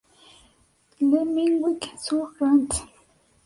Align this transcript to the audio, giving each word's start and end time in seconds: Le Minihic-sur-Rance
Le 0.99 1.19
Minihic-sur-Rance 1.25 2.81